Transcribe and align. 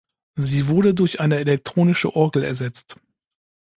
Sie 0.35 0.67
wurde 0.67 0.95
durch 0.95 1.19
eine 1.19 1.35
Elektronische 1.35 2.15
Orgel 2.15 2.43
ersetzt. 2.43 2.97